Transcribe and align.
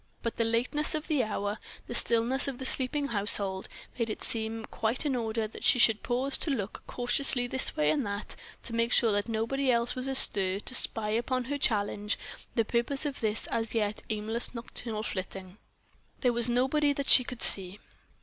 But 0.23 0.37
the 0.37 0.43
lateness 0.43 0.95
of 0.95 1.05
the 1.07 1.21
hour, 1.21 1.59
the 1.85 1.93
stillness 1.93 2.47
of 2.47 2.57
the 2.57 2.65
sleeping 2.65 3.09
household, 3.09 3.69
made 3.99 4.09
it 4.09 4.23
seem 4.23 4.65
quite 4.65 5.05
in 5.05 5.15
order 5.15 5.47
that 5.47 5.63
she 5.63 5.77
should 5.77 6.01
pause 6.01 6.39
to 6.39 6.49
look 6.49 6.81
cautiously 6.87 7.45
this 7.45 7.77
way 7.77 7.91
and 7.91 8.03
that 8.03 8.35
and 8.67 8.75
make 8.75 8.91
sure 8.91 9.11
that 9.11 9.29
nobody 9.29 9.69
else 9.69 9.93
was 9.93 10.07
astir 10.07 10.59
to 10.61 10.73
spy 10.73 11.09
upon 11.11 11.43
her 11.43 11.55
or 11.55 11.59
challenge 11.59 12.17
the 12.55 12.65
purpose 12.65 13.05
of 13.05 13.19
this 13.21 13.45
as 13.51 13.75
yet 13.75 14.01
aimless 14.09 14.55
nocturnal 14.55 15.03
flitting. 15.03 15.59
There 16.21 16.33
was 16.33 16.49
nobody 16.49 16.93
that 16.93 17.07
she 17.07 17.23
could 17.23 17.43
see. 17.43 17.77